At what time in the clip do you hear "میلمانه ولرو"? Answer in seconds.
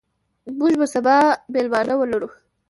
1.53-2.29